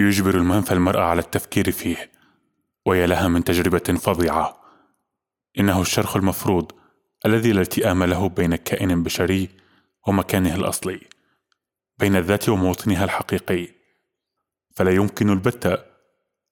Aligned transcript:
يجبر 0.00 0.34
المنفى 0.34 0.72
المرأة 0.72 1.02
على 1.02 1.20
التفكير 1.20 1.70
فيه 1.70 2.10
ويا 2.86 3.06
لها 3.06 3.28
من 3.28 3.44
تجربة 3.44 3.78
فظيعة. 3.78 4.60
إنه 5.58 5.80
الشرخ 5.80 6.16
المفروض 6.16 6.72
الذي 7.26 7.52
لا 7.52 7.60
التئام 7.60 8.04
له 8.04 8.28
بين 8.28 8.56
كائن 8.56 9.02
بشري 9.02 9.48
ومكانه 10.06 10.54
الأصلي 10.54 11.00
بين 11.98 12.16
الذات 12.16 12.48
وموطنها 12.48 13.04
الحقيقي. 13.04 13.68
فلا 14.74 14.90
يمكن 14.90 15.30
البتة 15.30 15.78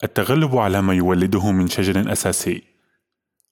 التغلب 0.04 0.56
على 0.56 0.82
ما 0.82 0.94
يولده 0.94 1.50
من 1.50 1.68
شجر 1.68 2.12
أساسي. 2.12 2.62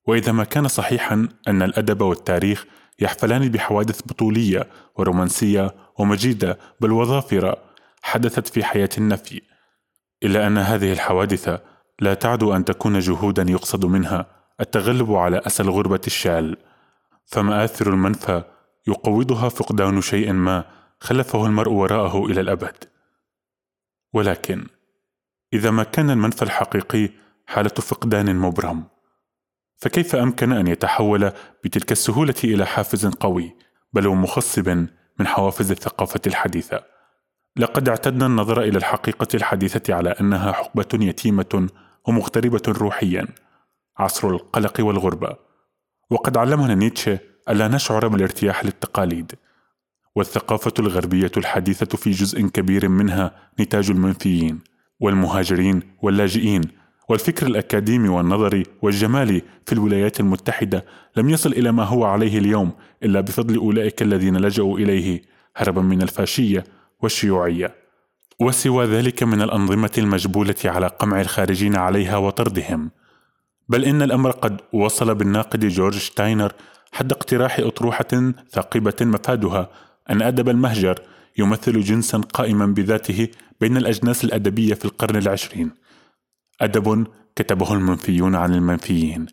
وإذا 0.06 0.32
ما 0.32 0.44
كان 0.44 0.68
صحيحا 0.68 1.28
أن 1.48 1.62
الأدب 1.62 2.00
والتاريخ 2.00 2.66
يحفلان 2.98 3.48
بحوادث 3.48 4.00
بطولية 4.02 4.68
ورومانسية 4.94 5.74
ومجيدة 5.98 6.58
بل 6.80 6.92
وظافرة 6.92 7.56
حدثت 8.02 8.48
في 8.48 8.64
حياة 8.64 8.90
النفي. 8.98 9.55
إلا 10.26 10.46
أن 10.46 10.58
هذه 10.58 10.92
الحوادث 10.92 11.60
لا 12.00 12.14
تعدو 12.14 12.56
أن 12.56 12.64
تكون 12.64 12.98
جهودا 12.98 13.42
يقصد 13.48 13.84
منها 13.84 14.26
التغلب 14.60 15.12
على 15.12 15.42
أسى 15.46 15.62
الغربة 15.62 16.00
الشال 16.06 16.56
فمآثر 17.26 17.92
المنفى 17.92 18.42
يقوضها 18.88 19.48
فقدان 19.48 20.00
شيء 20.00 20.32
ما 20.32 20.64
خلفه 21.00 21.46
المرء 21.46 21.70
وراءه 21.70 22.26
إلى 22.26 22.40
الأبد. 22.40 22.84
ولكن 24.12 24.66
إذا 25.52 25.70
ما 25.70 25.82
كان 25.82 26.10
المنفى 26.10 26.42
الحقيقي 26.42 27.10
حالة 27.46 27.68
فقدان 27.68 28.36
مبرم 28.36 28.84
فكيف 29.76 30.16
أمكن 30.16 30.52
أن 30.52 30.66
يتحول 30.66 31.32
بتلك 31.64 31.92
السهولة 31.92 32.34
إلى 32.44 32.66
حافز 32.66 33.06
قوي 33.06 33.56
بل 33.92 34.06
ومخصب 34.06 34.68
من 35.18 35.26
حوافز 35.26 35.70
الثقافة 35.70 36.20
الحديثة؟ 36.26 36.95
لقد 37.58 37.88
اعتدنا 37.88 38.26
النظر 38.26 38.62
إلى 38.62 38.78
الحقيقة 38.78 39.28
الحديثة 39.34 39.94
على 39.94 40.10
أنها 40.10 40.52
حقبة 40.52 40.88
يتيمة 40.94 41.68
ومغتربة 42.04 42.62
روحيا 42.68 43.26
عصر 43.98 44.30
القلق 44.30 44.80
والغربة. 44.80 45.36
وقد 46.10 46.36
علمنا 46.36 46.74
نيتشه 46.74 47.18
ألا 47.48 47.68
نشعر 47.68 48.08
بالارتياح 48.08 48.64
للتقاليد. 48.64 49.32
والثقافة 50.16 50.72
الغربية 50.78 51.30
الحديثة 51.36 51.96
في 51.96 52.10
جزء 52.10 52.42
كبير 52.42 52.88
منها 52.88 53.50
نتاج 53.60 53.90
المنفيين 53.90 54.60
والمهاجرين 55.00 55.82
واللاجئين 56.02 56.62
والفكر 57.08 57.46
الأكاديمي 57.46 58.08
والنظري 58.08 58.62
والجمالي 58.82 59.42
في 59.66 59.72
الولايات 59.72 60.20
المتحدة 60.20 60.84
لم 61.16 61.30
يصل 61.30 61.52
إلى 61.52 61.72
ما 61.72 61.84
هو 61.84 62.04
عليه 62.04 62.38
اليوم 62.38 62.72
إلا 63.02 63.20
بفضل 63.20 63.56
أولئك 63.56 64.02
الذين 64.02 64.36
لجأوا 64.36 64.78
إليه 64.78 65.22
هربا 65.56 65.82
من 65.82 66.02
الفاشية 66.02 66.64
والشيوعية. 67.02 67.74
وسوى 68.40 68.84
ذلك 68.84 69.22
من 69.22 69.42
الأنظمة 69.42 69.90
المجبولة 69.98 70.54
على 70.64 70.86
قمع 70.86 71.20
الخارجين 71.20 71.76
عليها 71.76 72.16
وطردهم. 72.16 72.90
بل 73.68 73.84
إن 73.84 74.02
الأمر 74.02 74.30
قد 74.30 74.60
وصل 74.72 75.14
بالناقد 75.14 75.64
جورج 75.64 75.98
شتاينر 75.98 76.52
حد 76.92 77.12
اقتراح 77.12 77.58
أطروحة 77.58 78.32
ثاقبة 78.50 78.94
مفادها 79.00 79.70
أن 80.10 80.22
أدب 80.22 80.48
المهجر 80.48 81.00
يمثل 81.38 81.80
جنسا 81.80 82.18
قائما 82.18 82.66
بذاته 82.66 83.28
بين 83.60 83.76
الأجناس 83.76 84.24
الأدبية 84.24 84.74
في 84.74 84.84
القرن 84.84 85.16
العشرين. 85.16 85.70
أدب 86.60 87.06
كتبه 87.36 87.74
المنفيون 87.74 88.34
عن 88.34 88.54
المنفيين 88.54 89.26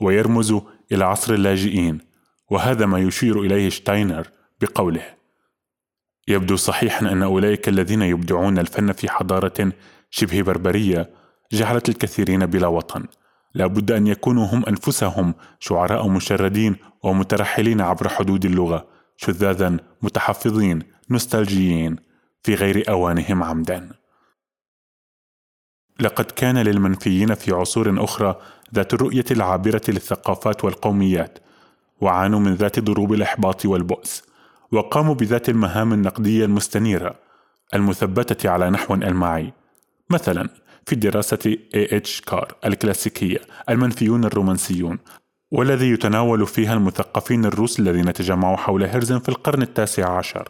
ويرمز 0.00 0.54
إلى 0.92 1.04
عصر 1.04 1.34
اللاجئين 1.34 1.98
وهذا 2.50 2.86
ما 2.86 2.98
يشير 2.98 3.40
إليه 3.40 3.68
شتاينر 3.68 4.28
بقوله. 4.60 5.19
يبدو 6.28 6.56
صحيحا 6.56 7.12
أن 7.12 7.22
أولئك 7.22 7.68
الذين 7.68 8.02
يبدعون 8.02 8.58
الفن 8.58 8.92
في 8.92 9.08
حضارة 9.08 9.72
شبه 10.10 10.42
بربرية 10.42 11.10
جعلت 11.52 11.88
الكثيرين 11.88 12.46
بلا 12.46 12.66
وطن. 12.66 13.04
لا 13.54 13.66
بد 13.66 13.90
أن 13.90 14.06
يكونوا 14.06 14.46
هم 14.46 14.64
أنفسهم 14.66 15.34
شعراء 15.60 16.08
مشردين 16.08 16.76
ومترحلين 17.02 17.80
عبر 17.80 18.08
حدود 18.08 18.44
اللغة 18.44 18.86
شذاذا 19.16 19.76
متحفظين 20.02 20.82
نوستالجيين 21.10 21.96
في 22.42 22.54
غير 22.54 22.84
أوانهم 22.88 23.42
عمدا. 23.42 23.90
لقد 26.00 26.24
كان 26.24 26.58
للمنفيين 26.58 27.34
في 27.34 27.52
عصور 27.52 28.04
أخرى 28.04 28.40
ذات 28.74 28.94
الرؤية 28.94 29.24
العابرة 29.30 29.82
للثقافات 29.88 30.64
والقوميات 30.64 31.38
وعانوا 32.00 32.40
من 32.40 32.54
ذات 32.54 32.78
ضروب 32.78 33.12
الإحباط 33.12 33.66
والبؤس. 33.66 34.29
وقاموا 34.72 35.14
بذات 35.14 35.48
المهام 35.48 35.92
النقدية 35.92 36.44
المستنيرة 36.44 37.14
المثبتة 37.74 38.50
على 38.50 38.70
نحو 38.70 38.94
ألماعي 38.94 39.52
مثلا 40.10 40.48
في 40.86 40.96
دراسة 40.96 41.56
اتش 41.74 42.20
كار 42.20 42.54
الكلاسيكية 42.64 43.38
المنفيون 43.68 44.24
الرومانسيون 44.24 44.98
والذي 45.50 45.90
يتناول 45.90 46.46
فيها 46.46 46.74
المثقفين 46.74 47.44
الروس 47.44 47.80
الذين 47.80 48.12
تجمعوا 48.12 48.56
حول 48.56 48.84
هرزن 48.84 49.18
في 49.18 49.28
القرن 49.28 49.62
التاسع 49.62 50.16
عشر. 50.18 50.48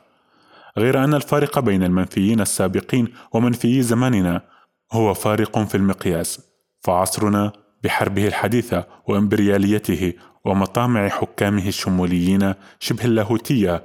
غير 0.79 1.05
أن 1.05 1.15
الفارق 1.15 1.59
بين 1.59 1.83
المنفيين 1.83 2.41
السابقين 2.41 3.09
ومنفيي 3.33 3.83
زماننا 3.83 4.43
هو 4.93 5.15
فارق 5.15 5.59
في 5.59 5.75
المقياس 5.75 6.41
فعصرنا 6.81 7.53
بحربه 7.85 8.27
الحديثة 8.27 8.87
وإمبرياليته 9.07 10.13
ومطامع 10.45 11.09
حكامه 11.09 11.69
الشموليين 11.69 12.55
شبه 12.81 13.05
اللاهوتية 13.05 13.85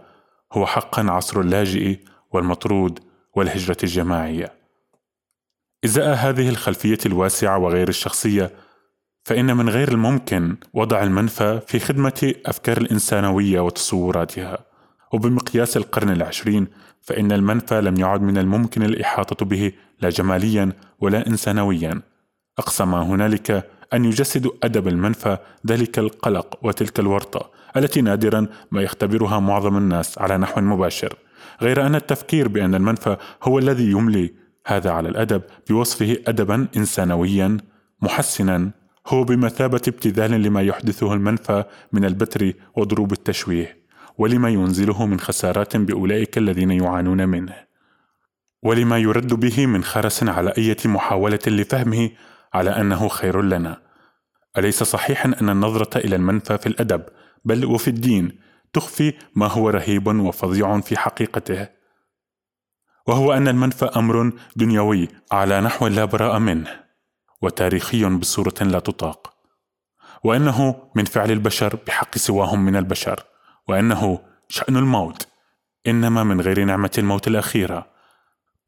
هو 0.57 0.66
حقا 0.66 1.11
عصر 1.11 1.39
اللاجئ 1.41 1.99
والمطرود 2.31 2.99
والهجرة 3.35 3.77
الجماعية. 3.83 4.53
إزاء 5.85 6.16
هذه 6.16 6.49
الخلفية 6.49 6.97
الواسعة 7.05 7.57
وغير 7.57 7.89
الشخصية 7.89 8.51
فإن 9.25 9.57
من 9.57 9.69
غير 9.69 9.91
الممكن 9.91 10.57
وضع 10.73 11.03
المنفى 11.03 11.61
في 11.67 11.79
خدمة 11.79 12.33
أفكار 12.45 12.77
الإنسانوية 12.77 13.59
وتصوراتها. 13.59 14.57
وبمقياس 15.13 15.77
القرن 15.77 16.09
العشرين 16.09 16.67
فإن 17.01 17.31
المنفى 17.31 17.81
لم 17.81 17.99
يعد 17.99 18.22
من 18.22 18.37
الممكن 18.37 18.83
الإحاطة 18.83 19.45
به 19.45 19.72
لا 20.01 20.09
جماليا 20.09 20.72
ولا 20.99 21.27
إنسانويا. 21.27 22.01
أقصى 22.57 22.85
ما 22.85 23.01
هنالك 23.01 23.69
أن 23.94 24.06
يجسد 24.06 24.50
أدب 24.63 24.88
المنفى 24.88 25.38
ذلك 25.68 26.00
القلق 26.00 26.59
وتلك 26.62 27.00
الورطة 27.00 27.51
التي 27.78 28.01
نادرا 28.01 28.47
ما 28.72 28.81
يختبرها 28.81 29.40
معظم 29.40 29.78
الناس 29.78 30.18
على 30.18 30.38
نحو 30.38 30.62
مباشر. 30.62 31.16
غير 31.62 31.85
أن 31.85 31.96
التفكير 31.96 32.47
بأن 32.47 32.75
المنفى 32.75 33.18
هو 33.44 33.59
الذي 33.59 33.91
يملي 33.91 34.34
هذا 34.68 34.91
على 34.91 35.09
الأدب 35.09 35.41
بوصفه 35.69 36.18
أدبا 36.28 36.68
إنسانويا 36.78 37.57
محسنا 38.01 38.72
هو 39.07 39.23
بمثابة 39.23 39.81
ابتذال 39.88 40.31
لما 40.31 40.62
يحدثه 40.62 41.13
المنفى 41.13 41.63
من 41.91 42.06
البتر 42.06 42.53
وضروب 42.75 43.12
التشويه 43.12 43.78
ولما 44.17 44.50
ينزله 44.50 45.06
من 45.06 45.19
خسارات 45.19 45.78
بأولئك 45.78 46.38
الذين 46.38 46.72
يعانون 46.72 47.29
منه 47.29 47.53
ولما 48.63 48.97
يرد 48.97 49.34
به 49.34 49.66
من 49.66 49.84
خرس 49.84 50.23
على 50.23 50.53
أية 50.57 50.78
محاولة 50.85 51.40
لفهمه 51.47 52.09
على 52.55 52.69
أنه 52.69 53.07
خير 53.07 53.41
لنا. 53.41 53.81
أليس 54.57 54.83
صحيحا 54.83 55.33
أن 55.41 55.49
النظرة 55.49 55.97
إلى 55.97 56.16
المنفى 56.16 56.57
في 56.57 56.67
الأدب 56.67 57.03
بل 57.45 57.66
وفي 57.66 57.88
الدين 57.88 58.39
تخفي 58.73 59.13
ما 59.35 59.47
هو 59.47 59.69
رهيب 59.69 60.07
وفظيع 60.07 60.79
في 60.79 60.97
حقيقته؟ 60.97 61.67
وهو 63.07 63.33
أن 63.33 63.47
المنفى 63.47 63.85
أمر 63.85 64.31
دنيوي 64.55 65.07
على 65.31 65.61
نحو 65.61 65.88
لا 65.88 66.05
براء 66.05 66.39
منه 66.39 66.83
وتاريخي 67.41 68.05
بصورة 68.05 68.53
لا 68.61 68.79
تطاق. 68.79 69.33
وأنه 70.23 70.89
من 70.95 71.05
فعل 71.05 71.31
البشر 71.31 71.79
بحق 71.87 72.17
سواهم 72.17 72.66
من 72.66 72.75
البشر 72.75 73.23
وأنه 73.67 74.19
شأن 74.49 74.77
الموت 74.77 75.27
إنما 75.87 76.23
من 76.23 76.41
غير 76.41 76.63
نعمة 76.63 76.91
الموت 76.97 77.27
الأخيرة. 77.27 77.87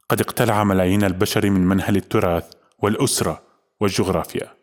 قد 0.10 0.22
اقتلع 0.22 0.64
ملايين 0.64 1.04
البشر 1.04 1.50
من 1.50 1.62
منهل 1.62 1.96
التراث 1.96 2.54
والأسرة 2.80 3.47
والجغرافيا. 3.82 4.57